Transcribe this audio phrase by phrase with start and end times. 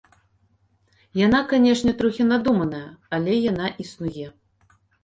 [1.25, 2.83] Яна, канешне, трохі надуманая,
[3.21, 4.27] але яна існуе.